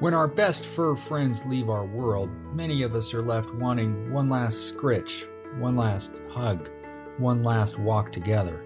When 0.00 0.14
our 0.14 0.28
best 0.28 0.64
fur 0.64 0.94
friends 0.94 1.44
leave 1.44 1.68
our 1.68 1.84
world, 1.84 2.30
many 2.54 2.82
of 2.82 2.94
us 2.94 3.12
are 3.14 3.22
left 3.22 3.52
wanting 3.54 4.12
one 4.12 4.28
last 4.28 4.68
scritch, 4.68 5.26
one 5.58 5.74
last 5.74 6.22
hug, 6.30 6.70
one 7.18 7.42
last 7.42 7.80
walk 7.80 8.12
together. 8.12 8.64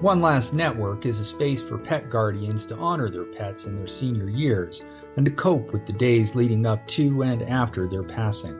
One 0.00 0.22
Last 0.22 0.54
Network 0.54 1.04
is 1.04 1.20
a 1.20 1.26
space 1.26 1.62
for 1.62 1.76
pet 1.76 2.08
guardians 2.08 2.64
to 2.66 2.76
honor 2.76 3.10
their 3.10 3.24
pets 3.24 3.66
in 3.66 3.76
their 3.76 3.86
senior 3.86 4.30
years 4.30 4.82
and 5.16 5.26
to 5.26 5.30
cope 5.30 5.72
with 5.72 5.84
the 5.84 5.92
days 5.92 6.34
leading 6.34 6.64
up 6.64 6.86
to 6.88 7.22
and 7.22 7.42
after 7.42 7.86
their 7.86 8.02
passing. 8.02 8.58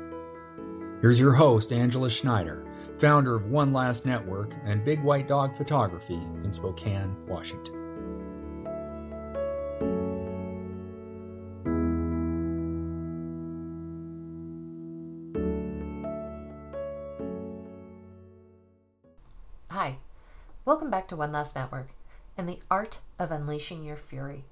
Here's 1.00 1.20
your 1.20 1.32
host, 1.32 1.72
Angela 1.72 2.10
Schneider, 2.10 2.66
founder 2.98 3.34
of 3.34 3.50
One 3.50 3.72
Last 3.72 4.04
Network 4.04 4.54
and 4.64 4.84
Big 4.84 5.02
White 5.02 5.28
Dog 5.28 5.56
Photography 5.56 6.20
in 6.42 6.52
Spokane, 6.52 7.16
Washington. 7.26 7.85
To 21.08 21.16
One 21.16 21.32
Last 21.32 21.56
Network 21.56 21.88
and 22.36 22.48
the 22.48 22.60
art 22.70 23.00
of 23.18 23.30
unleashing 23.30 23.84
your 23.84 23.96
fury. 23.96 24.44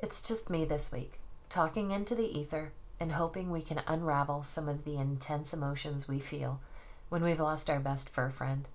It's 0.00 0.26
just 0.26 0.50
me 0.50 0.64
this 0.64 0.92
week, 0.92 1.20
talking 1.48 1.90
into 1.90 2.14
the 2.14 2.38
ether 2.38 2.72
and 2.98 3.12
hoping 3.12 3.50
we 3.50 3.62
can 3.62 3.82
unravel 3.86 4.42
some 4.42 4.68
of 4.68 4.84
the 4.84 4.96
intense 4.96 5.52
emotions 5.52 6.06
we 6.08 6.18
feel 6.18 6.60
when 7.08 7.22
we've 7.22 7.40
lost 7.40 7.68
our 7.68 7.80
best 7.80 8.08
fur 8.08 8.30
friend, 8.30 8.66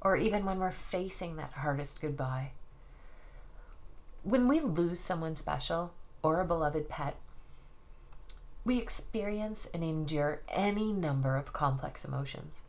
or 0.00 0.16
even 0.16 0.44
when 0.44 0.58
we're 0.58 0.70
facing 0.72 1.36
that 1.36 1.52
hardest 1.52 2.00
goodbye. 2.00 2.52
When 4.22 4.48
we 4.48 4.60
lose 4.60 5.00
someone 5.00 5.36
special 5.36 5.92
or 6.22 6.40
a 6.40 6.44
beloved 6.44 6.88
pet, 6.88 7.16
we 8.64 8.78
experience 8.78 9.68
and 9.72 9.82
endure 9.82 10.42
any 10.48 10.92
number 10.92 11.36
of 11.36 11.52
complex 11.52 12.04
emotions. 12.04 12.62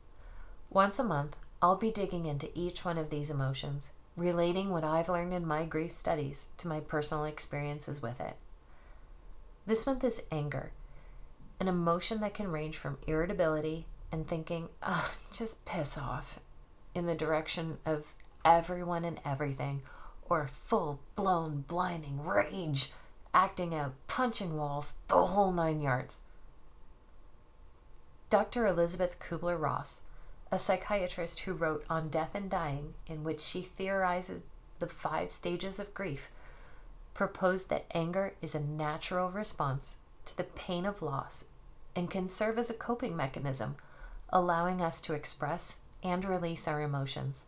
Once 0.69 0.97
a 0.99 1.03
month, 1.03 1.35
I'll 1.61 1.75
be 1.75 1.91
digging 1.91 2.25
into 2.25 2.49
each 2.57 2.83
one 2.83 2.97
of 2.97 3.11
these 3.11 3.29
emotions, 3.29 3.91
relating 4.17 4.71
what 4.71 4.83
I've 4.83 5.09
learned 5.09 5.33
in 5.33 5.45
my 5.45 5.63
grief 5.63 5.93
studies 5.93 6.49
to 6.57 6.67
my 6.67 6.79
personal 6.79 7.25
experiences 7.25 8.01
with 8.01 8.19
it. 8.19 8.35
This 9.67 9.85
month 9.85 10.03
is 10.03 10.23
anger, 10.31 10.71
an 11.59 11.67
emotion 11.67 12.19
that 12.21 12.33
can 12.33 12.51
range 12.51 12.77
from 12.77 12.97
irritability 13.05 13.85
and 14.11 14.27
thinking, 14.27 14.69
oh, 14.81 15.11
just 15.31 15.63
piss 15.65 15.99
off, 15.99 16.39
in 16.95 17.05
the 17.05 17.13
direction 17.13 17.77
of 17.85 18.15
everyone 18.43 19.05
and 19.05 19.19
everything, 19.23 19.83
or 20.27 20.47
full 20.47 20.99
blown 21.15 21.63
blinding 21.67 22.25
rage, 22.25 22.91
acting 23.35 23.75
out, 23.75 23.93
punching 24.07 24.57
walls, 24.57 24.95
the 25.07 25.27
whole 25.27 25.51
nine 25.51 25.79
yards. 25.79 26.21
Dr. 28.31 28.65
Elisabeth 28.65 29.19
Kübler-Ross 29.19 30.01
a 30.51 30.59
psychiatrist 30.59 31.41
who 31.41 31.53
wrote 31.53 31.85
On 31.89 32.09
Death 32.09 32.35
and 32.35 32.49
Dying, 32.49 32.93
in 33.07 33.23
which 33.23 33.39
she 33.39 33.61
theorizes 33.61 34.43
the 34.79 34.87
five 34.87 35.31
stages 35.31 35.79
of 35.79 35.93
grief, 35.93 36.29
proposed 37.13 37.69
that 37.69 37.85
anger 37.93 38.33
is 38.41 38.53
a 38.53 38.59
natural 38.59 39.29
response 39.29 39.97
to 40.25 40.35
the 40.35 40.43
pain 40.43 40.85
of 40.85 41.01
loss 41.01 41.45
and 41.95 42.09
can 42.09 42.27
serve 42.27 42.57
as 42.57 42.69
a 42.69 42.75
coping 42.75 43.15
mechanism, 43.15 43.75
allowing 44.29 44.81
us 44.81 45.01
to 45.01 45.13
express 45.13 45.79
and 46.03 46.25
release 46.25 46.67
our 46.67 46.81
emotions. 46.81 47.47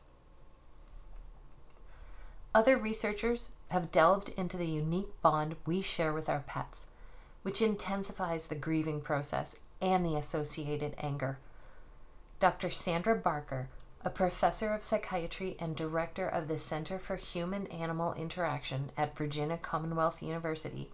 Other 2.55 2.77
researchers 2.77 3.53
have 3.69 3.91
delved 3.91 4.29
into 4.37 4.57
the 4.57 4.67
unique 4.67 5.21
bond 5.21 5.55
we 5.65 5.81
share 5.81 6.13
with 6.13 6.29
our 6.29 6.43
pets, 6.45 6.87
which 7.41 7.61
intensifies 7.61 8.47
the 8.47 8.55
grieving 8.55 9.01
process 9.01 9.55
and 9.81 10.05
the 10.05 10.15
associated 10.15 10.93
anger. 10.99 11.39
Dr. 12.43 12.71
Sandra 12.71 13.15
Barker, 13.15 13.69
a 14.03 14.09
professor 14.09 14.73
of 14.73 14.83
psychiatry 14.83 15.55
and 15.61 15.77
director 15.77 16.27
of 16.27 16.49
the 16.49 16.57
Center 16.57 16.99
for 16.99 17.15
Human 17.15 17.67
Animal 17.67 18.13
Interaction 18.15 18.91
at 18.97 19.15
Virginia 19.15 19.55
Commonwealth 19.55 20.21
University, 20.21 20.89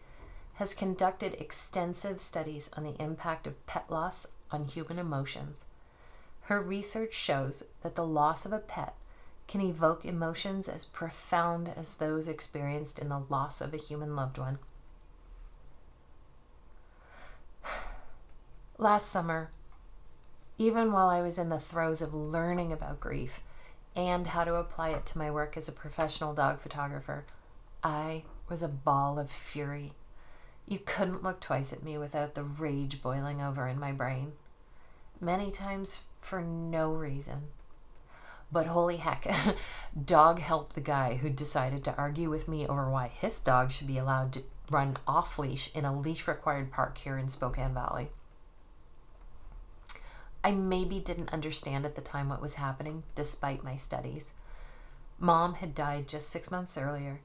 has 0.57 0.75
conducted 0.75 1.33
extensive 1.41 2.19
studies 2.19 2.69
on 2.77 2.83
the 2.83 3.01
impact 3.01 3.47
of 3.47 3.65
pet 3.65 3.85
loss 3.89 4.27
on 4.51 4.65
human 4.65 4.99
emotions. 4.99 5.65
Her 6.41 6.61
research 6.61 7.15
shows 7.15 7.63
that 7.81 7.95
the 7.95 8.05
loss 8.05 8.45
of 8.45 8.53
a 8.53 8.59
pet 8.59 8.93
can 9.47 9.59
evoke 9.59 10.05
emotions 10.05 10.69
as 10.69 10.85
profound 10.85 11.67
as 11.75 11.95
those 11.95 12.27
experienced 12.27 12.99
in 12.99 13.09
the 13.09 13.23
loss 13.27 13.59
of 13.59 13.73
a 13.73 13.77
human 13.77 14.15
loved 14.15 14.37
one. 14.37 14.59
Last 18.77 19.09
summer, 19.09 19.49
even 20.59 20.91
while 20.91 21.09
I 21.09 21.21
was 21.21 21.39
in 21.39 21.47
the 21.47 21.59
throes 21.59 22.01
of 22.01 22.13
learning 22.13 22.73
about 22.73 22.99
grief 22.99 23.39
and 23.95 24.27
how 24.27 24.43
to 24.43 24.55
apply 24.55 24.89
it 24.89 25.05
to 25.07 25.17
my 25.17 25.31
work 25.31 25.55
as 25.55 25.69
a 25.69 25.71
professional 25.71 26.33
dog 26.33 26.59
photographer, 26.59 27.23
I 27.81 28.23
was 28.49 28.61
a 28.61 28.67
ball 28.67 29.17
of 29.17 29.31
fury. 29.31 29.93
You 30.67 30.79
couldn't 30.79 31.23
look 31.23 31.39
twice 31.39 31.71
at 31.71 31.81
me 31.81 31.97
without 31.97 32.35
the 32.35 32.43
rage 32.43 33.01
boiling 33.01 33.41
over 33.41 33.69
in 33.69 33.79
my 33.79 33.93
brain. 33.93 34.33
Many 35.21 35.49
times 35.49 36.03
for 36.19 36.41
no 36.41 36.91
reason. 36.91 37.43
But 38.51 38.67
holy 38.67 38.97
heck, 38.97 39.31
dog 40.05 40.39
helped 40.39 40.75
the 40.75 40.81
guy 40.81 41.15
who 41.15 41.29
decided 41.29 41.85
to 41.85 41.95
argue 41.95 42.29
with 42.29 42.49
me 42.49 42.67
over 42.67 42.89
why 42.89 43.07
his 43.07 43.39
dog 43.39 43.71
should 43.71 43.87
be 43.87 43.97
allowed 43.97 44.33
to 44.33 44.43
run 44.69 44.97
off 45.07 45.39
leash 45.39 45.73
in 45.73 45.85
a 45.85 45.97
leash 45.97 46.27
required 46.27 46.69
park 46.69 46.97
here 46.97 47.17
in 47.17 47.29
Spokane 47.29 47.73
Valley. 47.73 48.09
I 50.43 50.51
maybe 50.51 50.99
didn't 50.99 51.33
understand 51.33 51.85
at 51.85 51.95
the 51.95 52.01
time 52.01 52.29
what 52.29 52.41
was 52.41 52.55
happening, 52.55 53.03
despite 53.15 53.63
my 53.63 53.75
studies. 53.75 54.33
Mom 55.19 55.55
had 55.55 55.75
died 55.75 56.07
just 56.07 56.29
six 56.29 56.49
months 56.49 56.77
earlier, 56.77 57.19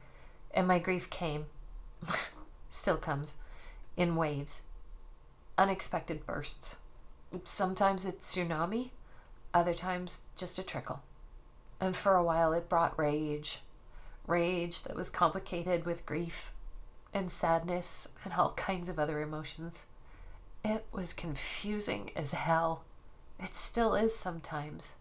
and 0.53 0.67
my 0.67 0.79
grief 0.79 1.11
came, 1.11 1.47
still 2.69 2.97
comes, 2.97 3.37
in 3.97 4.17
waves, 4.17 4.63
unexpected 5.57 6.27
bursts. 6.27 6.79
Sometimes 7.45 8.05
it's 8.05 8.35
tsunami, 8.35 8.91
other 9.53 9.75
times 9.75 10.23
just 10.37 10.59
a 10.59 10.63
trickle. 10.63 11.03
And 11.81 11.97
for 11.97 12.17
a 12.17 12.25
while 12.25 12.53
it 12.53 12.69
brought 12.69 12.99
rage, 12.99 13.61
rage 14.27 14.83
that 14.83 14.97
was 14.97 15.11
complicated 15.11 15.85
with 15.85 16.07
grief 16.07 16.53
and 17.13 17.31
sadness 17.31 18.09
and 18.25 18.35
all 18.35 18.53
kinds 18.57 18.89
of 18.89 18.99
other 18.99 19.21
emotions. 19.21 19.87
It 20.65 20.85
was 20.93 21.13
confusing 21.13 22.11
as 22.17 22.33
hell. 22.33 22.83
It 23.43 23.55
still 23.55 23.95
is 23.95 24.17
sometimes. 24.17 24.95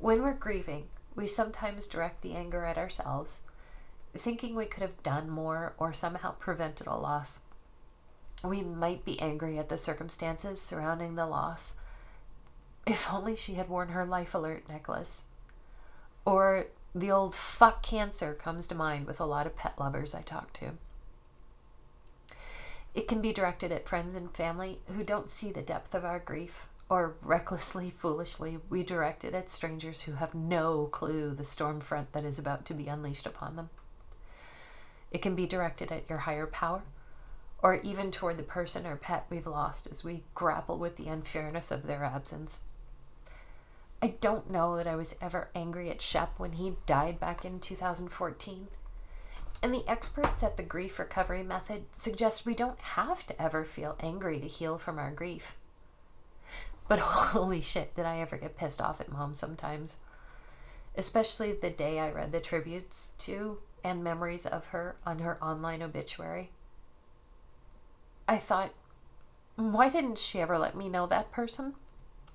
When 0.00 0.22
we're 0.22 0.32
grieving, 0.32 0.88
we 1.14 1.26
sometimes 1.26 1.86
direct 1.86 2.22
the 2.22 2.34
anger 2.34 2.64
at 2.64 2.78
ourselves, 2.78 3.42
thinking 4.16 4.54
we 4.54 4.66
could 4.66 4.82
have 4.82 5.02
done 5.02 5.28
more 5.28 5.74
or 5.78 5.92
somehow 5.92 6.32
prevented 6.32 6.86
a 6.86 6.96
loss. 6.96 7.42
We 8.42 8.62
might 8.62 9.04
be 9.04 9.20
angry 9.20 9.58
at 9.58 9.68
the 9.68 9.76
circumstances 9.76 10.60
surrounding 10.60 11.14
the 11.14 11.26
loss. 11.26 11.76
If 12.86 13.12
only 13.12 13.36
she 13.36 13.54
had 13.54 13.68
worn 13.68 13.90
her 13.90 14.06
life 14.06 14.34
alert 14.34 14.68
necklace. 14.68 15.26
Or 16.24 16.66
the 16.94 17.10
old 17.10 17.34
fuck 17.34 17.82
cancer 17.82 18.32
comes 18.32 18.66
to 18.68 18.74
mind 18.74 19.06
with 19.06 19.20
a 19.20 19.26
lot 19.26 19.46
of 19.46 19.56
pet 19.56 19.74
lovers 19.78 20.14
I 20.14 20.22
talk 20.22 20.52
to. 20.54 20.72
It 22.94 23.06
can 23.06 23.20
be 23.20 23.32
directed 23.32 23.70
at 23.70 23.86
friends 23.86 24.14
and 24.14 24.34
family 24.34 24.80
who 24.96 25.04
don't 25.04 25.30
see 25.30 25.52
the 25.52 25.62
depth 25.62 25.94
of 25.94 26.04
our 26.04 26.18
grief 26.18 26.66
or 26.90 27.14
recklessly, 27.22 27.88
foolishly, 27.88 28.58
we 28.68 28.82
direct 28.82 29.24
it 29.24 29.32
at 29.32 29.48
strangers 29.48 30.02
who 30.02 30.12
have 30.14 30.34
no 30.34 30.86
clue 30.86 31.32
the 31.32 31.44
storm 31.44 31.80
front 31.80 32.12
that 32.12 32.24
is 32.24 32.36
about 32.36 32.66
to 32.66 32.74
be 32.74 32.88
unleashed 32.88 33.26
upon 33.26 33.54
them. 33.54 33.70
It 35.12 35.22
can 35.22 35.36
be 35.36 35.46
directed 35.46 35.92
at 35.92 36.08
your 36.10 36.18
higher 36.18 36.48
power, 36.48 36.82
or 37.62 37.76
even 37.76 38.10
toward 38.10 38.36
the 38.38 38.42
person 38.42 38.86
or 38.86 38.96
pet 38.96 39.26
we've 39.30 39.46
lost 39.46 39.86
as 39.88 40.02
we 40.02 40.24
grapple 40.34 40.78
with 40.78 40.96
the 40.96 41.06
unfairness 41.06 41.70
of 41.70 41.86
their 41.86 42.02
absence. 42.02 42.62
I 44.02 44.14
don't 44.20 44.50
know 44.50 44.76
that 44.76 44.88
I 44.88 44.96
was 44.96 45.16
ever 45.20 45.50
angry 45.54 45.90
at 45.90 46.02
Shep 46.02 46.38
when 46.38 46.52
he 46.52 46.76
died 46.86 47.20
back 47.20 47.44
in 47.44 47.60
2014. 47.60 48.66
And 49.62 49.74
the 49.74 49.84
experts 49.86 50.42
at 50.42 50.56
the 50.56 50.62
grief 50.64 50.98
recovery 50.98 51.44
method 51.44 51.84
suggest 51.92 52.46
we 52.46 52.54
don't 52.54 52.80
have 52.80 53.26
to 53.26 53.40
ever 53.40 53.64
feel 53.64 53.96
angry 54.00 54.40
to 54.40 54.48
heal 54.48 54.78
from 54.78 54.98
our 54.98 55.12
grief. 55.12 55.54
But 56.90 56.98
holy 56.98 57.60
shit, 57.60 57.94
did 57.94 58.04
I 58.04 58.18
ever 58.18 58.36
get 58.36 58.56
pissed 58.56 58.80
off 58.80 59.00
at 59.00 59.12
mom 59.12 59.32
sometimes. 59.32 59.98
Especially 60.96 61.52
the 61.52 61.70
day 61.70 62.00
I 62.00 62.10
read 62.10 62.32
the 62.32 62.40
tributes 62.40 63.14
to 63.18 63.58
and 63.84 64.02
memories 64.02 64.44
of 64.44 64.66
her 64.66 64.96
on 65.06 65.20
her 65.20 65.42
online 65.42 65.82
obituary. 65.82 66.50
I 68.26 68.38
thought, 68.38 68.72
why 69.54 69.88
didn't 69.88 70.18
she 70.18 70.40
ever 70.40 70.58
let 70.58 70.74
me 70.74 70.88
know 70.88 71.06
that 71.06 71.30
person? 71.30 71.74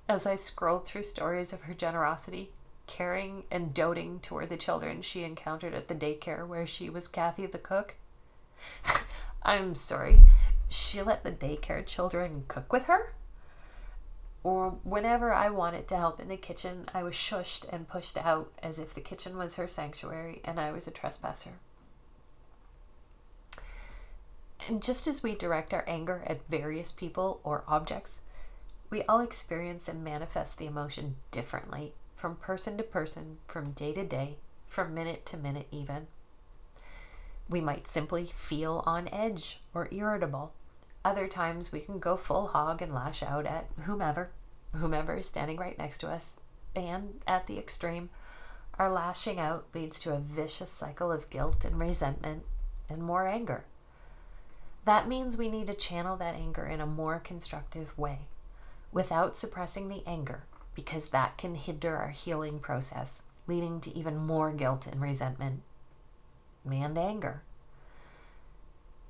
As 0.08 0.26
I 0.26 0.38
scrolled 0.38 0.86
through 0.86 1.04
stories 1.04 1.52
of 1.52 1.64
her 1.64 1.74
generosity, 1.74 2.52
caring, 2.88 3.44
and 3.52 3.74
doting 3.74 4.22
toward 4.22 4.48
the 4.48 4.56
children 4.56 5.02
she 5.02 5.26
encountered 5.26 5.74
at 5.74 5.90
the 5.90 5.96
daycare 5.96 6.48
where 6.48 6.66
she 6.66 6.90
was 6.90 7.10
Kathy 7.10 7.46
the 7.46 7.58
cook. 7.58 7.96
I'm 9.44 9.76
sorry, 9.76 10.22
she 10.70 11.02
let 11.02 11.26
the 11.26 11.32
daycare 11.34 11.86
children 11.86 12.46
cook 12.48 12.72
with 12.72 12.86
her? 12.86 13.16
Or 14.46 14.78
whenever 14.84 15.34
I 15.34 15.50
wanted 15.50 15.88
to 15.88 15.98
help 15.98 16.20
in 16.20 16.28
the 16.28 16.38
kitchen, 16.38 16.88
I 16.94 17.02
was 17.02 17.16
shushed 17.16 17.66
and 17.74 17.88
pushed 17.88 18.16
out 18.16 18.52
as 18.62 18.78
if 18.78 18.94
the 18.94 19.02
kitchen 19.02 19.40
was 19.40 19.56
her 19.56 19.68
sanctuary 19.68 20.40
and 20.46 20.60
I 20.60 20.72
was 20.72 20.86
a 20.86 20.92
trespasser. 20.92 21.54
And 24.68 24.84
just 24.84 25.08
as 25.08 25.24
we 25.24 25.34
direct 25.34 25.74
our 25.74 25.84
anger 25.88 26.22
at 26.28 26.48
various 26.48 26.92
people 26.92 27.42
or 27.44 27.64
objects, 27.68 28.22
we 28.92 29.02
all 29.06 29.20
experience 29.20 29.88
and 29.88 30.04
manifest 30.04 30.60
the 30.60 30.68
emotion 30.68 31.16
differently 31.32 31.94
from 32.16 32.36
person 32.36 32.78
to 32.78 32.84
person, 32.84 33.40
from 33.48 33.72
day 33.72 33.94
to 33.94 34.06
day, 34.06 34.38
from 34.68 34.94
minute 34.94 35.26
to 35.26 35.38
minute, 35.38 35.68
even. 35.72 36.06
We 37.50 37.62
might 37.62 37.88
simply 37.88 38.32
feel 38.36 38.84
on 38.86 39.08
edge 39.08 39.60
or 39.74 39.90
irritable. 39.92 40.54
Other 41.06 41.28
times 41.28 41.72
we 41.72 41.82
can 41.82 42.00
go 42.00 42.18
full 42.18 42.48
hog 42.48 42.82
and 42.82 42.92
lash 42.92 43.22
out 43.22 43.46
at 43.46 43.70
whomever, 43.84 44.32
whomever 44.74 45.18
is 45.18 45.28
standing 45.28 45.58
right 45.58 45.78
next 45.78 46.00
to 46.00 46.10
us. 46.10 46.40
And 46.76 47.22
at 47.28 47.46
the 47.46 47.60
extreme, 47.60 48.10
our 48.80 48.92
lashing 48.92 49.40
out 49.40 49.68
leads 49.76 50.00
to 50.00 50.16
a 50.16 50.20
vicious 50.20 50.72
cycle 50.72 51.12
of 51.12 51.30
guilt 51.30 51.64
and 51.64 51.80
resentment 51.80 52.42
and 52.90 53.04
more 53.04 53.28
anger. 53.28 53.66
That 54.86 55.08
means 55.08 55.38
we 55.38 55.48
need 55.48 55.68
to 55.68 55.76
channel 55.76 56.18
that 56.18 56.34
anger 56.34 56.66
in 56.66 56.82
a 56.82 56.88
more 56.88 57.20
constructive 57.20 57.96
way 57.96 58.22
without 58.92 59.38
suppressing 59.38 59.90
the 59.90 60.04
anger 60.08 60.46
because 60.74 61.10
that 61.10 61.38
can 61.38 61.54
hinder 61.54 61.96
our 61.96 62.10
healing 62.10 62.58
process, 62.58 63.24
leading 63.46 63.80
to 63.82 63.96
even 63.96 64.18
more 64.18 64.52
guilt 64.52 64.88
and 64.88 65.00
resentment 65.00 65.62
and 66.68 66.98
anger. 66.98 67.44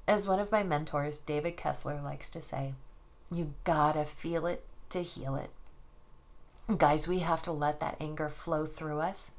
As 0.07 0.28
one 0.28 0.40
of 0.40 0.52
my 0.52 0.62
mentors, 0.62 1.19
David 1.19 1.57
Kessler, 1.57 2.00
likes 2.02 2.30
to 2.30 2.42
say, 2.42 2.74
you 3.31 3.54
gotta 3.63 4.06
feel 4.06 4.46
it 4.46 4.63
to 4.90 5.02
heal 5.02 5.36
it. 5.36 5.50
Guys, 6.78 7.07
we 7.07 7.19
have 7.19 7.42
to 7.44 7.52
let 7.52 7.80
that 7.80 7.98
anger 8.00 8.30
flow 8.30 8.66
through 8.66 9.00
us, 9.00 9.31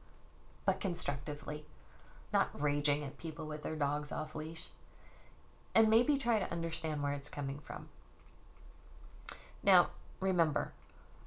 but 0.65 0.81
constructively, 0.81 1.65
not 2.33 2.51
raging 2.61 3.05
at 3.05 3.19
people 3.19 3.47
with 3.47 3.63
their 3.63 3.77
dogs 3.77 4.11
off 4.11 4.35
leash. 4.35 4.69
And 5.75 5.89
maybe 5.89 6.17
try 6.17 6.39
to 6.39 6.51
understand 6.51 7.03
where 7.03 7.12
it's 7.12 7.29
coming 7.29 7.59
from. 7.59 7.89
Now, 9.62 9.91
remember, 10.21 10.73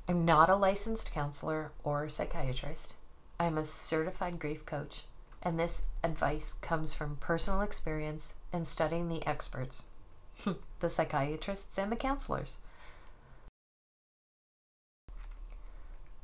I'm 0.07 0.25
not 0.25 0.49
a 0.49 0.55
licensed 0.55 1.13
counselor 1.13 1.71
or 1.83 2.09
psychiatrist. 2.09 2.95
I'm 3.39 3.57
a 3.57 3.63
certified 3.63 4.39
grief 4.39 4.65
coach 4.65 5.03
and 5.41 5.59
this 5.59 5.85
advice 6.03 6.53
comes 6.61 6.93
from 6.93 7.17
personal 7.17 7.61
experience 7.61 8.35
and 8.51 8.67
studying 8.67 9.07
the 9.07 9.25
experts, 9.25 9.87
the 10.79 10.89
psychiatrists 10.89 11.77
and 11.77 11.91
the 11.91 11.95
counselors. 11.95 12.57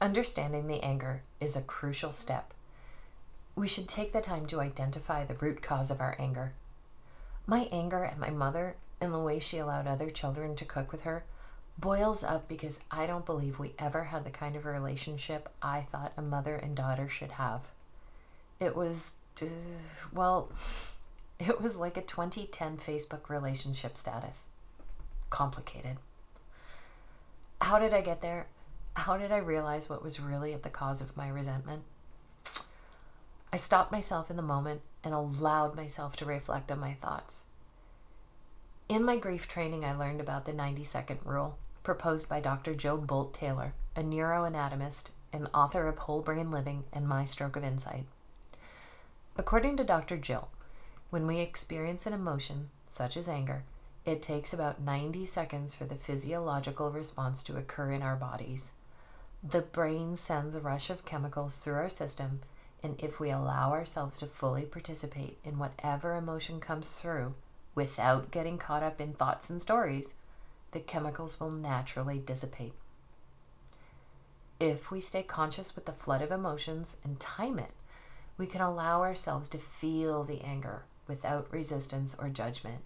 Understanding 0.01 0.67
the 0.67 0.83
anger 0.83 1.23
is 1.39 1.55
a 1.55 1.61
crucial 1.61 2.11
step. 2.11 2.53
We 3.55 3.67
should 3.69 3.87
take 3.87 4.11
the 4.11 4.21
time 4.21 4.45
to 4.47 4.59
identify 4.59 5.23
the 5.23 5.35
root 5.35 5.61
cause 5.61 5.89
of 5.89 6.01
our 6.01 6.17
anger. 6.19 6.51
My 7.47 7.69
anger 7.71 8.03
at 8.03 8.19
my 8.19 8.29
mother 8.29 8.75
and 8.99 9.13
the 9.13 9.19
way 9.19 9.39
she 9.39 9.57
allowed 9.57 9.87
other 9.87 10.09
children 10.09 10.55
to 10.57 10.65
cook 10.65 10.91
with 10.91 11.01
her 11.03 11.23
boils 11.77 12.23
up 12.23 12.47
because 12.47 12.83
I 12.91 13.05
don't 13.05 13.25
believe 13.25 13.59
we 13.59 13.73
ever 13.79 14.05
had 14.05 14.25
the 14.25 14.29
kind 14.29 14.55
of 14.55 14.65
relationship 14.65 15.49
I 15.61 15.81
thought 15.81 16.13
a 16.17 16.21
mother 16.21 16.55
and 16.55 16.75
daughter 16.75 17.07
should 17.07 17.31
have 17.31 17.61
it 18.59 18.75
was, 18.75 19.15
well, 20.13 20.51
it 21.39 21.61
was 21.61 21.77
like 21.77 21.97
a 21.97 22.01
2010 22.01 22.77
Facebook 22.77 23.29
relationship 23.29 23.97
status. 23.97 24.47
Complicated. 25.29 25.97
How 27.61 27.79
did 27.79 27.93
I 27.93 28.01
get 28.01 28.21
there? 28.21 28.47
How 28.95 29.17
did 29.17 29.31
I 29.31 29.37
realize 29.37 29.89
what 29.89 30.03
was 30.03 30.19
really 30.19 30.53
at 30.53 30.63
the 30.63 30.69
cause 30.69 31.01
of 31.01 31.17
my 31.17 31.27
resentment? 31.27 31.83
I 33.51 33.57
stopped 33.57 33.91
myself 33.91 34.29
in 34.29 34.35
the 34.35 34.41
moment 34.41 34.81
and 35.03 35.13
allowed 35.13 35.75
myself 35.75 36.15
to 36.17 36.25
reflect 36.25 36.71
on 36.71 36.79
my 36.79 36.93
thoughts. 36.93 37.45
In 38.87 39.03
my 39.03 39.17
grief 39.17 39.47
training, 39.47 39.83
I 39.83 39.95
learned 39.95 40.21
about 40.21 40.45
the 40.45 40.53
90 40.53 40.83
second 40.83 41.19
rule 41.23 41.57
proposed 41.83 42.27
by 42.27 42.39
Dr. 42.39 42.73
Jill 42.73 42.97
Bolte 42.97 43.33
Taylor 43.33 43.73
a 43.95 44.03
neuroanatomist 44.03 45.11
and 45.31 45.47
author 45.53 45.87
of 45.87 45.99
Whole 45.99 46.21
Brain 46.21 46.51
Living 46.51 46.83
and 46.91 47.07
My 47.07 47.23
Stroke 47.23 47.55
of 47.55 47.63
Insight. 47.63 48.05
According 49.37 49.75
to 49.77 49.83
Dr. 49.83 50.17
Jill, 50.17 50.47
when 51.09 51.27
we 51.27 51.39
experience 51.39 52.05
an 52.05 52.13
emotion, 52.13 52.69
such 52.87 53.17
as 53.17 53.27
anger, 53.27 53.63
it 54.05 54.21
takes 54.21 54.53
about 54.53 54.79
90 54.79 55.25
seconds 55.25 55.75
for 55.75 55.85
the 55.85 55.95
physiological 55.95 56.91
response 56.91 57.43
to 57.43 57.57
occur 57.57 57.91
in 57.91 58.01
our 58.01 58.15
bodies. 58.15 58.73
The 59.43 59.61
brain 59.61 60.15
sends 60.15 60.55
a 60.55 60.61
rush 60.61 60.89
of 60.89 61.05
chemicals 61.05 61.57
through 61.57 61.75
our 61.75 61.89
system, 61.89 62.41
and 62.81 62.95
if 62.99 63.19
we 63.19 63.29
allow 63.29 63.71
ourselves 63.71 64.19
to 64.19 64.27
fully 64.27 64.63
participate 64.63 65.37
in 65.43 65.59
whatever 65.59 66.15
emotion 66.15 66.59
comes 66.59 66.91
through 66.91 67.33
without 67.73 68.31
getting 68.31 68.57
caught 68.57 68.83
up 68.83 69.01
in 69.01 69.13
thoughts 69.13 69.49
and 69.49 69.61
stories, 69.61 70.15
the 70.71 70.79
chemicals 70.79 71.39
will 71.39 71.51
naturally 71.51 72.19
dissipate. 72.19 72.73
If 74.59 74.91
we 74.91 75.01
stay 75.01 75.23
conscious 75.23 75.75
with 75.75 75.85
the 75.85 75.91
flood 75.91 76.21
of 76.21 76.31
emotions 76.31 76.97
and 77.03 77.19
time 77.19 77.59
it, 77.59 77.71
we 78.37 78.47
can 78.47 78.61
allow 78.61 79.01
ourselves 79.01 79.49
to 79.49 79.57
feel 79.57 80.23
the 80.23 80.41
anger 80.41 80.83
without 81.07 81.51
resistance 81.51 82.15
or 82.19 82.29
judgment. 82.29 82.83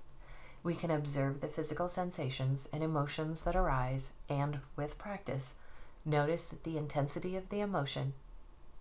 We 0.62 0.76
can 0.76 0.92
observe 0.92 1.42
the 1.42 1.48
physical 1.48 1.90
sensations 1.90 2.70
and 2.72 2.84
emotions 2.84 3.42
that 3.42 3.56
arise, 3.56 4.14
and 4.28 4.60
with 4.76 4.98
practice, 4.98 5.56
notice 6.06 6.48
that 6.50 6.64
the 6.64 6.78
intensity 6.78 7.36
of 7.36 7.50
the 7.50 7.62
emotion, 7.62 8.14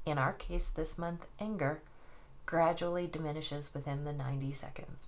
in 0.05 0.19
our 0.19 0.33
case 0.33 0.71
this 0.71 0.99
month, 0.99 1.27
anger, 1.41 1.83
gradually 2.47 3.07
diminishes 3.07 3.73
within 3.73 4.05
the 4.05 4.13
90 4.13 4.53
seconds. 4.53 5.07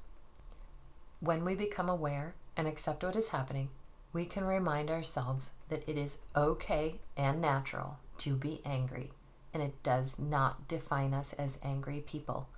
When 1.19 1.45
we 1.45 1.55
become 1.55 1.89
aware 1.89 2.35
and 2.57 2.69
accept 2.69 3.03
what 3.03 3.17
is 3.17 3.31
happening, 3.31 3.71
we 4.13 4.25
can 4.25 4.45
remind 4.45 4.91
ourselves 4.91 5.53
that 5.69 5.89
it 5.89 5.97
is 5.97 6.23
okay 6.37 7.01
and 7.17 7.41
natural 7.41 7.99
to 8.19 8.35
be 8.35 8.61
angry 8.65 9.13
and 9.53 9.63
it 9.63 9.83
does 9.83 10.19
not 10.19 10.69
define 10.69 11.13
us 11.13 11.33
as 11.35 11.59
angry 11.63 12.03
people. 12.07 12.49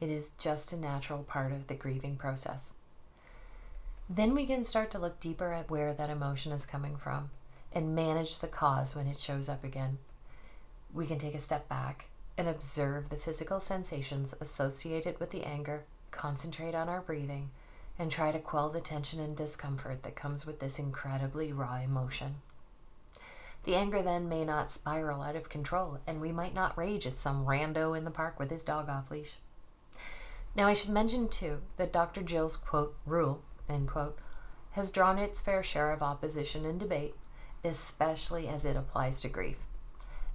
It 0.00 0.08
is 0.08 0.30
just 0.38 0.72
a 0.72 0.76
natural 0.76 1.22
part 1.22 1.52
of 1.52 1.66
the 1.66 1.74
grieving 1.74 2.16
process. 2.16 2.74
Then 4.08 4.34
we 4.34 4.46
can 4.46 4.64
start 4.64 4.90
to 4.92 4.98
look 4.98 5.20
deeper 5.20 5.52
at 5.52 5.70
where 5.70 5.94
that 5.94 6.10
emotion 6.10 6.52
is 6.52 6.66
coming 6.66 6.96
from 6.96 7.30
and 7.72 7.94
manage 7.94 8.38
the 8.38 8.48
cause 8.48 8.96
when 8.96 9.06
it 9.06 9.20
shows 9.20 9.48
up 9.48 9.62
again. 9.62 9.98
We 10.92 11.06
can 11.06 11.18
take 11.18 11.34
a 11.34 11.40
step 11.40 11.68
back 11.68 12.06
and 12.36 12.48
observe 12.48 13.08
the 13.08 13.16
physical 13.16 13.60
sensations 13.60 14.34
associated 14.40 15.20
with 15.20 15.30
the 15.30 15.44
anger, 15.44 15.84
concentrate 16.10 16.74
on 16.74 16.88
our 16.88 17.00
breathing, 17.00 17.50
and 17.98 18.10
try 18.10 18.32
to 18.32 18.38
quell 18.38 18.70
the 18.70 18.80
tension 18.80 19.20
and 19.20 19.36
discomfort 19.36 20.02
that 20.02 20.16
comes 20.16 20.46
with 20.46 20.58
this 20.58 20.78
incredibly 20.78 21.52
raw 21.52 21.76
emotion. 21.76 22.36
The 23.64 23.74
anger 23.74 24.02
then 24.02 24.28
may 24.28 24.44
not 24.44 24.72
spiral 24.72 25.22
out 25.22 25.36
of 25.36 25.50
control, 25.50 25.98
and 26.06 26.20
we 26.20 26.32
might 26.32 26.54
not 26.54 26.78
rage 26.78 27.06
at 27.06 27.18
some 27.18 27.44
rando 27.44 27.96
in 27.96 28.04
the 28.04 28.10
park 28.10 28.38
with 28.38 28.50
his 28.50 28.64
dog 28.64 28.88
off 28.88 29.10
leash. 29.10 29.34
Now, 30.54 30.66
I 30.66 30.74
should 30.74 30.90
mention 30.90 31.28
too 31.28 31.60
that 31.76 31.92
Dr. 31.92 32.22
Jill's 32.22 32.56
quote, 32.56 32.96
rule, 33.06 33.42
end 33.68 33.88
quote, 33.88 34.18
has 34.72 34.90
drawn 34.90 35.18
its 35.18 35.40
fair 35.40 35.62
share 35.62 35.92
of 35.92 36.02
opposition 36.02 36.64
and 36.64 36.80
debate, 36.80 37.14
especially 37.62 38.48
as 38.48 38.64
it 38.64 38.76
applies 38.76 39.20
to 39.20 39.28
grief. 39.28 39.58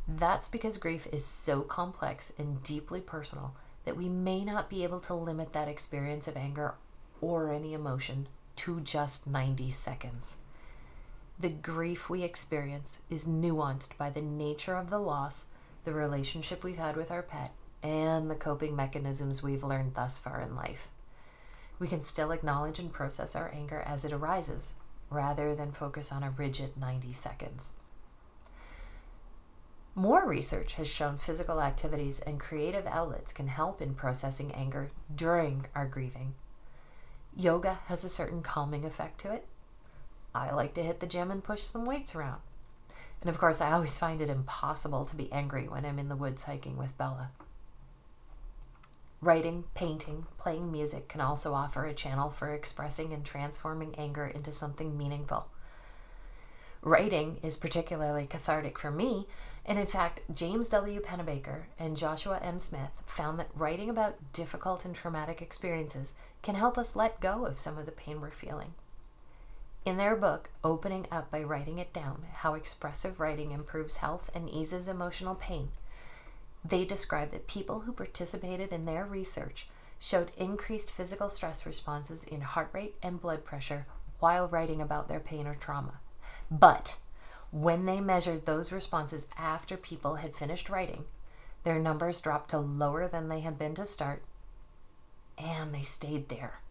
That's 0.07 0.49
because 0.49 0.77
grief 0.77 1.07
is 1.11 1.25
so 1.25 1.61
complex 1.61 2.31
and 2.37 2.61
deeply 2.61 3.01
personal 3.01 3.55
that 3.85 3.97
we 3.97 4.07
may 4.07 4.45
not 4.45 4.69
be 4.69 4.83
able 4.83 4.99
to 5.01 5.13
limit 5.13 5.53
that 5.53 5.67
experience 5.67 6.27
of 6.27 6.37
anger 6.37 6.75
or 7.21 7.51
any 7.51 7.73
emotion 7.73 8.27
to 8.57 8.81
just 8.81 9.27
90 9.27 9.71
seconds. 9.71 10.37
The 11.37 11.49
grief 11.49 12.09
we 12.09 12.23
experience 12.23 13.01
is 13.09 13.27
nuanced 13.27 13.97
by 13.97 14.09
the 14.09 14.21
nature 14.21 14.75
of 14.75 14.89
the 14.89 14.99
loss, 14.99 15.47
the 15.83 15.93
relationship 15.93 16.63
we've 16.63 16.77
had 16.77 16.95
with 16.95 17.11
our 17.11 17.21
pet, 17.21 17.51
and 17.83 18.31
the 18.31 18.35
coping 18.35 18.73
mechanisms 18.73 19.43
we've 19.43 19.63
learned 19.63 19.95
thus 19.95 20.17
far 20.17 20.41
in 20.41 20.55
life. 20.55 20.87
We 21.77 21.89
can 21.89 22.01
still 22.01 22.31
acknowledge 22.31 22.79
and 22.79 22.91
process 22.91 23.35
our 23.35 23.51
anger 23.53 23.83
as 23.85 24.05
it 24.05 24.13
arises, 24.13 24.75
rather 25.09 25.53
than 25.53 25.73
focus 25.73 26.09
on 26.09 26.23
a 26.23 26.31
rigid 26.31 26.77
90 26.77 27.11
seconds. 27.11 27.73
More 29.93 30.25
research 30.25 30.73
has 30.73 30.87
shown 30.87 31.17
physical 31.17 31.61
activities 31.61 32.21
and 32.21 32.39
creative 32.39 32.87
outlets 32.87 33.33
can 33.33 33.47
help 33.47 33.81
in 33.81 33.93
processing 33.93 34.53
anger 34.53 34.91
during 35.13 35.65
our 35.75 35.85
grieving. 35.85 36.35
Yoga 37.35 37.79
has 37.87 38.05
a 38.05 38.09
certain 38.09 38.41
calming 38.41 38.85
effect 38.85 39.19
to 39.21 39.31
it, 39.33 39.47
I 40.35 40.53
like 40.53 40.73
to 40.73 40.83
hit 40.83 40.99
the 40.99 41.07
gym 41.07 41.31
and 41.31 41.43
push 41.43 41.61
some 41.61 41.85
weights 41.85 42.13
around. 42.13 42.41
And 43.21 43.29
of 43.29 43.39
course, 43.39 43.61
I 43.61 43.71
always 43.71 43.97
find 43.97 44.21
it 44.21 44.29
impossible 44.29 45.05
to 45.05 45.15
be 45.15 45.31
angry 45.31 45.67
when 45.67 45.85
I'm 45.85 45.97
in 45.97 46.09
the 46.09 46.15
woods 46.15 46.43
hiking 46.43 46.77
with 46.77 46.97
Bella. 46.97 47.31
Writing, 49.21 49.63
painting, 49.73 50.25
playing 50.37 50.71
music 50.71 51.07
can 51.07 51.21
also 51.21 51.53
offer 51.53 51.85
a 51.85 51.93
channel 51.93 52.29
for 52.29 52.53
expressing 52.53 53.13
and 53.13 53.23
transforming 53.23 53.95
anger 53.97 54.27
into 54.27 54.51
something 54.51 54.97
meaningful. 54.97 55.47
Writing 56.81 57.39
is 57.41 57.57
particularly 57.57 58.27
cathartic 58.27 58.77
for 58.77 58.91
me, 58.91 59.25
and 59.65 59.79
in 59.79 59.87
fact, 59.87 60.21
James 60.31 60.69
W. 60.69 61.01
Pennebaker 61.01 61.63
and 61.79 61.97
Joshua 61.97 62.39
M. 62.43 62.59
Smyth 62.59 62.91
found 63.07 63.39
that 63.39 63.49
writing 63.55 63.89
about 63.89 64.33
difficult 64.33 64.85
and 64.85 64.93
traumatic 64.93 65.41
experiences 65.41 66.13
can 66.43 66.53
help 66.53 66.77
us 66.77 66.95
let 66.95 67.21
go 67.21 67.45
of 67.45 67.57
some 67.57 67.77
of 67.79 67.87
the 67.87 67.91
pain 67.91 68.21
we're 68.21 68.29
feeling. 68.29 68.73
In 69.85 69.97
their 69.97 70.15
book, 70.15 70.49
Opening 70.63 71.05
Up 71.11 71.29
by 71.29 71.43
Writing 71.43 71.77
It 71.77 71.93
Down 71.93 72.25
How 72.37 72.55
Expressive 72.55 73.19
Writing 73.19 73.51
Improves 73.51 73.97
Health 73.97 74.31
and 74.33 74.49
Eases 74.49 74.89
Emotional 74.89 75.35
Pain, 75.35 75.69
they 76.67 76.85
describe 76.85 77.29
that 77.29 77.45
people 77.45 77.81
who 77.81 77.93
participated 77.93 78.71
in 78.71 78.85
their 78.85 79.05
research 79.05 79.67
showed 79.99 80.31
increased 80.37 80.89
physical 80.89 81.29
stress 81.29 81.67
responses 81.67 82.23
in 82.23 82.41
heart 82.41 82.69
rate 82.73 82.95
and 83.03 83.21
blood 83.21 83.45
pressure 83.45 83.85
while 84.19 84.47
writing 84.47 84.81
about 84.81 85.07
their 85.07 85.19
pain 85.19 85.45
or 85.45 85.53
trauma. 85.53 85.99
But 86.49 86.97
when 87.51 87.85
they 87.85 88.01
measured 88.01 88.47
those 88.47 88.71
responses 88.71 89.27
after 89.37 89.77
people 89.77 90.15
had 90.15 90.35
finished 90.35 90.67
writing, 90.67 91.05
their 91.63 91.77
numbers 91.77 92.21
dropped 92.21 92.49
to 92.49 92.57
lower 92.57 93.07
than 93.07 93.29
they 93.29 93.41
had 93.41 93.59
been 93.59 93.75
to 93.75 93.85
start, 93.85 94.23
and 95.37 95.75
they 95.75 95.83
stayed 95.83 96.29
there. 96.29 96.61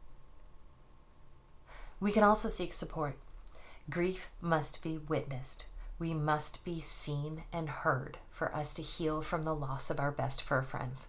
We 2.05 2.13
can 2.13 2.23
also 2.23 2.51
seek 2.51 2.75
support. 2.75 3.17
Grief 3.89 4.29
must 4.43 4.83
be 4.83 4.99
witnessed. 4.99 5.65
We 5.99 6.13
must 6.13 6.63
be 6.63 6.79
seen 6.79 7.45
and 7.51 7.67
heard 7.67 8.19
for 8.31 8.55
us 8.55 8.75
to 8.75 8.83
heal 8.83 9.23
from 9.23 9.45
the 9.45 9.55
loss 9.55 9.89
of 9.89 9.99
our 9.99 10.11
best 10.11 10.43
fur 10.43 10.61
friends. 10.61 11.09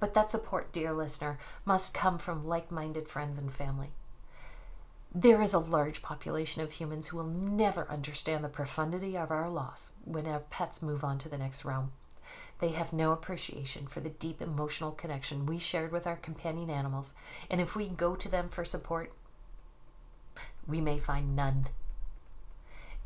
But 0.00 0.14
that 0.14 0.30
support, 0.30 0.72
dear 0.72 0.94
listener, 0.94 1.38
must 1.66 1.92
come 1.92 2.16
from 2.16 2.46
like 2.46 2.70
minded 2.70 3.10
friends 3.10 3.36
and 3.36 3.52
family. 3.52 3.90
There 5.14 5.42
is 5.42 5.52
a 5.52 5.58
large 5.58 6.00
population 6.00 6.62
of 6.62 6.72
humans 6.72 7.08
who 7.08 7.18
will 7.18 7.24
never 7.24 7.86
understand 7.90 8.42
the 8.42 8.48
profundity 8.48 9.18
of 9.18 9.30
our 9.30 9.50
loss 9.50 9.92
when 10.06 10.26
our 10.26 10.40
pets 10.40 10.80
move 10.80 11.04
on 11.04 11.18
to 11.18 11.28
the 11.28 11.36
next 11.36 11.62
realm. 11.62 11.92
They 12.60 12.70
have 12.70 12.94
no 12.94 13.12
appreciation 13.12 13.86
for 13.86 14.00
the 14.00 14.08
deep 14.08 14.40
emotional 14.40 14.92
connection 14.92 15.44
we 15.44 15.58
shared 15.58 15.92
with 15.92 16.06
our 16.06 16.16
companion 16.16 16.70
animals, 16.70 17.12
and 17.50 17.60
if 17.60 17.76
we 17.76 17.90
go 17.90 18.16
to 18.16 18.30
them 18.30 18.48
for 18.48 18.64
support, 18.64 19.12
we 20.66 20.80
may 20.80 20.98
find 20.98 21.36
none. 21.36 21.68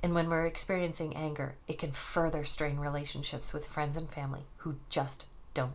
And 0.03 0.15
when 0.15 0.31
we're 0.31 0.47
experiencing 0.47 1.15
anger, 1.15 1.57
it 1.69 1.79
can 1.79 1.93
further 1.93 2.45
strain 2.45 2.79
relationships 2.79 3.53
with 3.53 3.67
friends 3.67 3.97
and 3.97 4.09
family 4.09 4.47
who 4.59 4.77
just 4.89 5.27
don't 5.53 5.75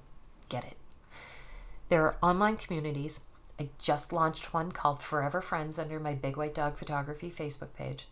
get 0.50 0.64
it. 0.64 0.78
There 1.90 2.04
are 2.04 2.18
online 2.22 2.58
communities 2.58 3.22
I 3.60 3.70
just 3.80 4.12
launched 4.12 4.54
one 4.54 4.72
called 4.72 5.02
Forever 5.02 5.42
Friends 5.42 5.80
under 5.80 6.00
my 6.00 6.14
Big 6.14 6.36
White 6.36 6.54
Dog 6.54 6.78
Photography 6.78 7.32
Facebook 7.32 7.74
page, 7.74 8.08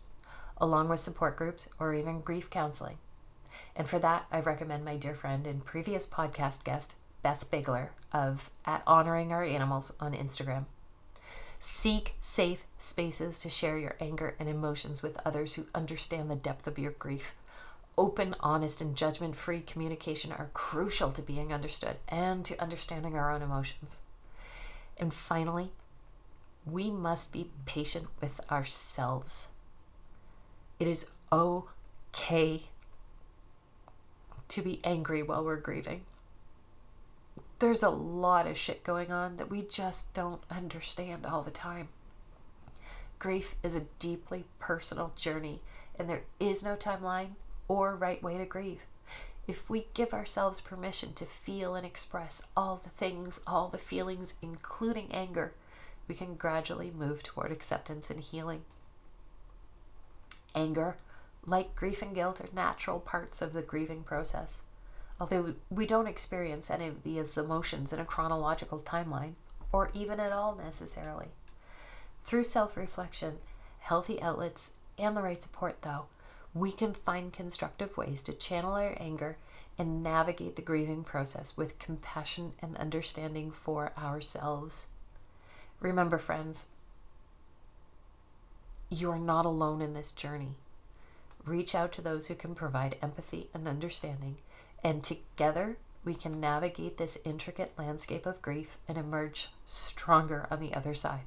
along 0.56 0.88
with 0.88 1.00
support 1.00 1.36
groups 1.36 1.68
or 1.78 1.92
even 1.92 2.22
grief 2.22 2.48
counseling. 2.48 2.96
And 3.76 3.88
for 3.88 3.98
that, 3.98 4.24
I 4.32 4.40
recommend 4.40 4.84
my 4.84 4.96
dear 4.96 5.14
friend 5.14 5.46
and 5.46 5.64
previous 5.64 6.06
podcast 6.06 6.64
guest, 6.64 6.94
Beth 7.22 7.50
Bigler 7.50 7.90
of 8.12 8.50
At 8.64 8.82
Honoring 8.86 9.32
Our 9.32 9.44
Animals 9.44 9.94
on 10.00 10.14
Instagram. 10.14 10.64
Seek 11.66 12.14
safe 12.20 12.66
spaces 12.78 13.38
to 13.38 13.48
share 13.48 13.78
your 13.78 13.96
anger 13.98 14.34
and 14.38 14.50
emotions 14.50 15.02
with 15.02 15.18
others 15.24 15.54
who 15.54 15.64
understand 15.74 16.30
the 16.30 16.36
depth 16.36 16.66
of 16.66 16.78
your 16.78 16.90
grief. 16.90 17.34
Open, 17.96 18.36
honest, 18.40 18.82
and 18.82 18.94
judgment 18.94 19.34
free 19.34 19.62
communication 19.62 20.30
are 20.30 20.50
crucial 20.52 21.10
to 21.12 21.22
being 21.22 21.54
understood 21.54 21.96
and 22.06 22.44
to 22.44 22.60
understanding 22.60 23.16
our 23.16 23.32
own 23.32 23.40
emotions. 23.40 24.00
And 24.98 25.12
finally, 25.12 25.70
we 26.66 26.90
must 26.90 27.32
be 27.32 27.50
patient 27.64 28.08
with 28.20 28.40
ourselves. 28.52 29.48
It 30.78 30.86
is 30.86 31.12
okay 31.32 32.64
to 34.48 34.62
be 34.62 34.80
angry 34.84 35.22
while 35.22 35.42
we're 35.42 35.56
grieving. 35.56 36.02
There's 37.64 37.82
a 37.82 37.88
lot 37.88 38.46
of 38.46 38.58
shit 38.58 38.84
going 38.84 39.10
on 39.10 39.38
that 39.38 39.48
we 39.48 39.62
just 39.62 40.12
don't 40.12 40.42
understand 40.50 41.24
all 41.24 41.40
the 41.40 41.50
time. 41.50 41.88
Grief 43.18 43.54
is 43.62 43.74
a 43.74 43.86
deeply 43.98 44.44
personal 44.58 45.14
journey, 45.16 45.62
and 45.98 46.06
there 46.06 46.24
is 46.38 46.62
no 46.62 46.76
timeline 46.76 47.36
or 47.66 47.96
right 47.96 48.22
way 48.22 48.36
to 48.36 48.44
grieve. 48.44 48.82
If 49.48 49.70
we 49.70 49.86
give 49.94 50.12
ourselves 50.12 50.60
permission 50.60 51.14
to 51.14 51.24
feel 51.24 51.74
and 51.74 51.86
express 51.86 52.46
all 52.54 52.82
the 52.84 52.90
things, 52.90 53.40
all 53.46 53.70
the 53.70 53.78
feelings, 53.78 54.34
including 54.42 55.10
anger, 55.10 55.54
we 56.06 56.14
can 56.14 56.34
gradually 56.34 56.92
move 56.94 57.22
toward 57.22 57.50
acceptance 57.50 58.10
and 58.10 58.20
healing. 58.20 58.64
Anger, 60.54 60.98
like 61.46 61.74
grief 61.74 62.02
and 62.02 62.14
guilt, 62.14 62.42
are 62.42 62.48
natural 62.54 63.00
parts 63.00 63.40
of 63.40 63.54
the 63.54 63.62
grieving 63.62 64.02
process. 64.02 64.64
Although 65.20 65.54
we 65.70 65.86
don't 65.86 66.06
experience 66.06 66.70
any 66.70 66.88
of 66.88 67.02
these 67.02 67.36
emotions 67.38 67.92
in 67.92 68.00
a 68.00 68.04
chronological 68.04 68.80
timeline, 68.80 69.34
or 69.72 69.90
even 69.94 70.20
at 70.20 70.32
all 70.32 70.54
necessarily. 70.54 71.28
Through 72.24 72.44
self 72.44 72.76
reflection, 72.76 73.38
healthy 73.80 74.20
outlets, 74.22 74.74
and 74.98 75.16
the 75.16 75.22
right 75.22 75.42
support, 75.42 75.82
though, 75.82 76.06
we 76.54 76.72
can 76.72 76.94
find 76.94 77.32
constructive 77.32 77.96
ways 77.96 78.22
to 78.22 78.32
channel 78.32 78.74
our 78.74 78.96
anger 78.98 79.36
and 79.76 80.02
navigate 80.02 80.56
the 80.56 80.62
grieving 80.62 81.02
process 81.02 81.56
with 81.56 81.78
compassion 81.78 82.52
and 82.62 82.76
understanding 82.76 83.50
for 83.50 83.92
ourselves. 83.98 84.86
Remember, 85.80 86.18
friends, 86.18 86.68
you 88.88 89.10
are 89.10 89.18
not 89.18 89.44
alone 89.44 89.82
in 89.82 89.94
this 89.94 90.12
journey. 90.12 90.54
Reach 91.44 91.74
out 91.74 91.92
to 91.92 92.00
those 92.00 92.28
who 92.28 92.34
can 92.34 92.54
provide 92.54 92.96
empathy 93.02 93.50
and 93.52 93.66
understanding, 93.66 94.36
and 94.84 95.02
together 95.02 95.78
we 96.04 96.14
can 96.14 96.38
navigate 96.38 96.98
this 96.98 97.18
intricate 97.24 97.72
landscape 97.78 98.26
of 98.26 98.42
grief 98.42 98.76
and 98.86 98.98
emerge 98.98 99.48
stronger 99.64 100.46
on 100.50 100.60
the 100.60 100.74
other 100.74 100.92
side. 100.92 101.24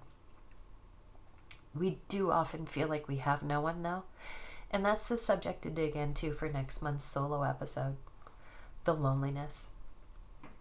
We 1.74 1.98
do 2.08 2.32
often 2.32 2.68
feel 2.68 2.88
like 2.88 3.08
we 3.08 3.18
have 3.18 3.42
no 3.42 3.60
one, 3.60 3.82
though, 3.82 4.04
and 4.70 4.86
that's 4.86 5.08
the 5.08 5.18
subject 5.18 5.64
to 5.64 5.70
dig 5.72 5.96
into 5.96 6.32
for 6.34 6.48
next 6.48 6.82
month's 6.82 7.06
solo 7.06 7.44
episode 7.44 7.98
the 8.86 8.94
loneliness. 8.94 9.72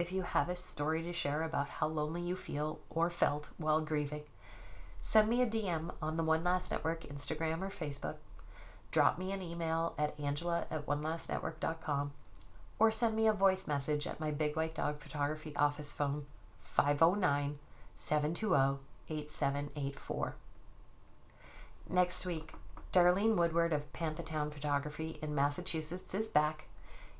If 0.00 0.11
you 0.11 0.23
have 0.23 0.49
a 0.49 0.57
story 0.57 1.00
to 1.03 1.12
share 1.12 1.43
about 1.43 1.69
how 1.69 1.87
lonely 1.87 2.23
you 2.23 2.35
feel 2.35 2.81
or 2.91 3.09
felt 3.09 3.50
while 3.57 3.81
grieving, 3.83 4.25
send 5.00 5.29
me 5.29 5.43
a 5.43 5.47
DM 5.47 5.95
on 6.03 6.17
the 6.17 6.25
One 6.25 6.43
Last 6.43 6.73
Network 6.73 7.05
Instagram 7.05 7.62
or 7.62 7.71
Facebook. 7.71 8.17
Drop 8.91 9.17
me 9.17 9.31
an 9.31 9.43
email 9.43 9.95
at 9.97 10.19
angela 10.19 10.67
at 10.73 10.85
onelastnetwork.com 10.87 12.11
or 12.78 12.90
send 12.90 13.16
me 13.16 13.26
a 13.26 13.33
voice 13.33 13.66
message 13.66 14.06
at 14.06 14.21
my 14.21 14.30
Big 14.30 14.56
White 14.56 14.75
Dog 14.75 15.00
Photography 15.00 15.54
office 15.56 15.95
phone 15.95 16.26
509 16.61 17.59
720 17.97 18.78
8784. 19.09 20.37
Next 21.88 22.26
week, 22.26 22.52
Darlene 22.92 23.37
Woodward 23.37 23.73
of 23.73 23.92
Panthetown 23.92 24.52
Photography 24.52 25.18
in 25.23 25.35
Massachusetts 25.35 26.14
is 26.14 26.28
back, 26.28 26.64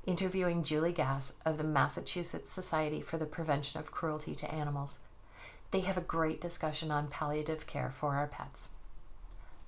interviewing 0.05 0.63
Julie 0.63 0.93
Gass 0.93 1.35
of 1.45 1.59
the 1.59 1.65
Massachusetts 1.65 2.51
Society 2.51 3.01
for 3.01 3.19
the 3.19 3.27
Prevention 3.27 3.81
of 3.81 3.93
Cruelty 3.93 4.35
to 4.35 4.53
Animals. 4.53 4.99
They 5.71 5.81
have 5.81 5.97
a 5.97 6.03
great 6.03 6.41
discussion 6.41 6.91
on 6.91 7.09
palliative 7.09 7.67
care 7.67 7.91
for 7.91 8.15
our 8.15 8.27
pets. 8.27 8.71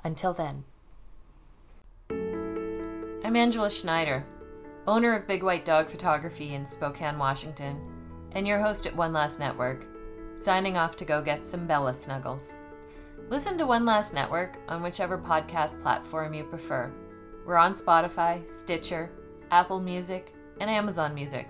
Until 0.03 0.33
then, 0.33 0.65
I'm 2.11 3.37
Angela 3.37 3.71
Schneider, 3.71 4.25
owner 4.89 5.15
of 5.15 5.27
Big 5.27 5.43
White 5.43 5.67
Dog 5.67 5.91
Photography 5.91 6.55
in 6.55 6.65
Spokane, 6.65 7.19
Washington, 7.19 7.79
and 8.33 8.49
your 8.49 8.59
host 8.59 8.87
at 8.87 8.97
One 8.97 9.13
Last 9.13 9.39
Network, 9.39 9.85
signing 10.35 10.79
off 10.79 10.97
to 10.97 11.05
go 11.05 11.21
get 11.21 11.45
some 11.45 11.67
Bella 11.67 11.93
snuggles. 11.93 12.55
Listen 13.29 13.59
to 13.59 13.67
One 13.67 13.85
Last 13.85 14.15
Network 14.15 14.57
on 14.67 14.83
whichever 14.83 15.19
podcast 15.19 15.79
platform 15.83 16.33
you 16.33 16.43
prefer. 16.43 16.91
We're 17.45 17.59
on 17.59 17.75
Spotify, 17.75 18.49
Stitcher, 18.49 19.11
Apple 19.51 19.79
Music, 19.79 20.33
and 20.59 20.71
Amazon 20.71 21.15
Music. 21.15 21.49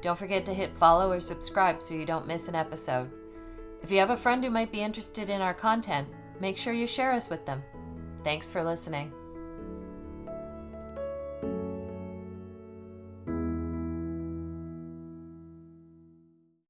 Don't 0.00 0.18
forget 0.18 0.44
to 0.46 0.54
hit 0.54 0.76
follow 0.76 1.12
or 1.12 1.20
subscribe 1.20 1.80
so 1.80 1.94
you 1.94 2.04
don't 2.04 2.26
miss 2.26 2.48
an 2.48 2.56
episode. 2.56 3.08
If 3.80 3.92
you 3.92 4.00
have 4.00 4.10
a 4.10 4.16
friend 4.16 4.42
who 4.42 4.50
might 4.50 4.72
be 4.72 4.80
interested 4.80 5.30
in 5.30 5.40
our 5.40 5.54
content, 5.54 6.08
make 6.40 6.58
sure 6.58 6.72
you 6.72 6.88
share 6.88 7.12
us 7.12 7.30
with 7.30 7.46
them. 7.46 7.62
Thanks 8.24 8.50
for 8.50 8.64
listening. 8.64 9.12